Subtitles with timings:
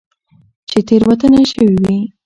[0.69, 1.97] چې تيروتنه شوي وي